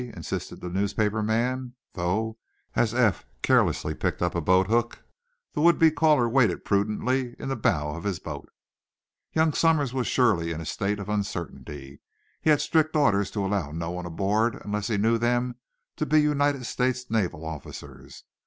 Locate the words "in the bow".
7.37-7.89